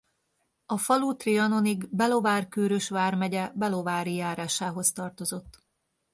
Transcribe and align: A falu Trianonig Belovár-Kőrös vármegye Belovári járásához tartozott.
A 0.65 0.77
falu 0.77 1.15
Trianonig 1.15 1.89
Belovár-Kőrös 1.95 2.89
vármegye 2.89 3.51
Belovári 3.53 4.13
járásához 4.15 4.91
tartozott. 4.91 5.63